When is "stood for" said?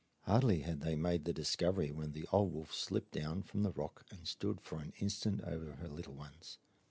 4.27-4.79